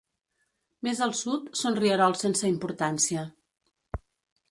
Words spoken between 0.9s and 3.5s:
al sud són rierols sense importància.